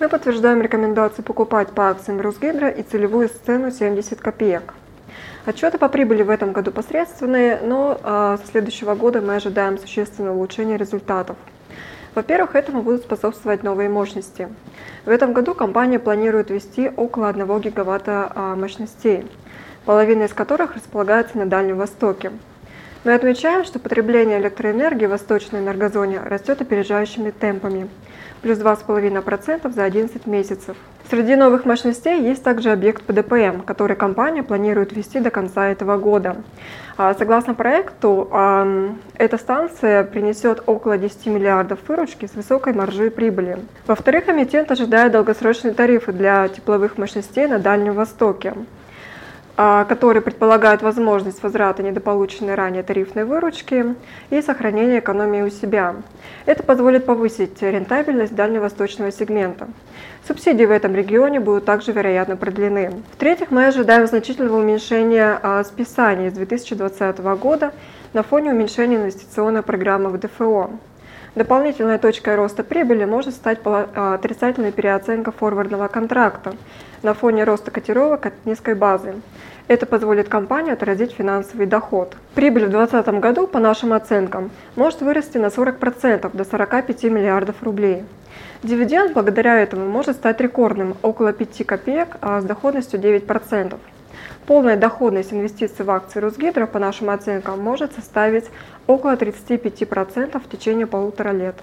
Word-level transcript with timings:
Мы 0.00 0.08
подтверждаем 0.08 0.62
рекомендацию 0.62 1.22
покупать 1.26 1.72
по 1.72 1.90
акциям 1.90 2.22
Росгидро 2.22 2.70
и 2.70 2.82
целевую 2.82 3.28
цену 3.44 3.70
70 3.70 4.18
копеек. 4.18 4.72
Отчеты 5.44 5.76
по 5.76 5.90
прибыли 5.90 6.22
в 6.22 6.30
этом 6.30 6.52
году 6.52 6.72
посредственные, 6.72 7.60
но 7.62 8.00
э, 8.02 8.38
с 8.42 8.50
следующего 8.50 8.94
года 8.94 9.20
мы 9.20 9.34
ожидаем 9.34 9.76
существенного 9.76 10.34
улучшения 10.34 10.78
результатов. 10.78 11.36
Во-первых, 12.14 12.54
этому 12.56 12.80
будут 12.80 13.02
способствовать 13.02 13.62
новые 13.62 13.90
мощности. 13.90 14.48
В 15.04 15.10
этом 15.10 15.34
году 15.34 15.52
компания 15.52 15.98
планирует 15.98 16.48
ввести 16.48 16.90
около 16.96 17.28
1 17.28 17.60
гигаватта 17.60 18.32
э, 18.34 18.54
мощностей, 18.54 19.30
половина 19.84 20.22
из 20.22 20.32
которых 20.32 20.76
располагается 20.76 21.36
на 21.36 21.44
Дальнем 21.44 21.76
Востоке. 21.76 22.32
Мы 23.02 23.14
отмечаем, 23.14 23.64
что 23.64 23.78
потребление 23.78 24.38
электроэнергии 24.40 25.06
в 25.06 25.10
восточной 25.10 25.60
энергозоне 25.60 26.20
растет 26.20 26.60
опережающими 26.60 27.30
темпами– 27.30 27.88
плюс 28.42 28.58
2,5% 28.58 29.72
за 29.72 29.84
11 29.84 30.26
месяцев. 30.26 30.76
Среди 31.10 31.34
новых 31.34 31.64
мощностей 31.64 32.20
есть 32.20 32.42
также 32.42 32.70
объект 32.70 33.02
ПДПМ, 33.02 33.62
который 33.62 33.96
компания 33.96 34.42
планирует 34.42 34.92
ввести 34.92 35.18
до 35.18 35.30
конца 35.30 35.68
этого 35.68 35.96
года. 35.96 36.36
А, 36.96 37.14
согласно 37.14 37.54
проекту, 37.54 38.30
эта 39.14 39.36
станция 39.38 40.04
принесет 40.04 40.62
около 40.66 40.98
10 40.98 41.26
миллиардов 41.26 41.80
выручки 41.88 42.26
с 42.26 42.34
высокой 42.34 42.74
маржой 42.74 43.10
прибыли. 43.10 43.58
Во-вторых, 43.86 44.28
эмитент 44.28 44.70
ожидает 44.70 45.12
долгосрочные 45.12 45.74
тарифы 45.74 46.12
для 46.12 46.46
тепловых 46.48 46.96
мощностей 46.96 47.46
на 47.46 47.58
Дальнем 47.58 47.94
Востоке. 47.94 48.54
А, 49.56 49.84
которые 49.84 50.22
предполагают 50.22 50.80
возможность 50.80 51.42
возврата 51.42 51.82
недополученной 51.82 52.54
ранее 52.54 52.82
тарифной 52.82 53.24
выручки 53.24 53.94
и 54.30 54.40
сохранения 54.40 55.00
экономии 55.00 55.42
у 55.42 55.50
себя. 55.50 55.96
Это 56.46 56.62
позволит 56.62 57.04
повысить 57.04 57.60
рентабельность 57.60 58.34
дальневосточного 58.34 59.12
сегмента. 59.12 59.68
Субсидии 60.26 60.64
в 60.64 60.70
этом 60.70 60.94
регионе 60.94 61.40
будут 61.40 61.64
также, 61.64 61.92
вероятно, 61.92 62.36
продлены. 62.36 63.02
В-третьих, 63.12 63.50
мы 63.50 63.66
ожидаем 63.66 64.06
значительного 64.06 64.58
уменьшения 64.58 65.38
а, 65.42 65.62
списаний 65.64 66.30
с 66.30 66.34
2020 66.34 67.18
года 67.38 67.72
на 68.12 68.22
фоне 68.22 68.52
уменьшения 68.52 68.96
инвестиционной 68.96 69.62
программы 69.62 70.10
в 70.10 70.18
ДФО. 70.18 70.70
Дополнительной 71.34 71.98
точкой 71.98 72.34
роста 72.34 72.64
прибыли 72.64 73.04
может 73.04 73.34
стать 73.34 73.60
а, 73.64 74.14
отрицательная 74.14 74.72
переоценка 74.72 75.30
форвардного 75.30 75.86
контракта 75.86 76.54
на 77.02 77.14
фоне 77.14 77.44
роста 77.44 77.70
котировок 77.70 78.26
от 78.26 78.34
низкой 78.44 78.74
базы. 78.74 79.14
Это 79.68 79.86
позволит 79.86 80.28
компании 80.28 80.72
отразить 80.72 81.12
финансовый 81.12 81.66
доход. 81.66 82.16
Прибыль 82.34 82.66
в 82.66 82.70
2020 82.70 83.20
году, 83.20 83.46
по 83.46 83.60
нашим 83.60 83.92
оценкам, 83.92 84.50
может 84.74 85.00
вырасти 85.00 85.38
на 85.38 85.46
40% 85.46 86.36
до 86.36 86.44
45 86.44 87.04
миллиардов 87.04 87.62
рублей. 87.62 88.02
Дивиденд 88.64 89.12
благодаря 89.12 89.60
этому 89.60 89.86
может 89.86 90.16
стать 90.16 90.40
рекордным– 90.40 90.96
около 91.02 91.32
5 91.32 91.64
копеек, 91.64 92.16
а 92.20 92.40
с 92.40 92.44
доходностью 92.44 92.98
9%. 92.98 93.78
Полная 94.46 94.76
доходность 94.76 95.32
инвестиций 95.32 95.84
в 95.84 95.90
акции 95.90 96.20
Росгидро, 96.20 96.66
по 96.66 96.78
нашим 96.78 97.10
оценкам, 97.10 97.60
может 97.60 97.92
составить 97.94 98.46
около 98.86 99.14
35% 99.14 100.40
в 100.40 100.48
течение 100.48 100.86
полутора 100.86 101.30
лет. 101.30 101.56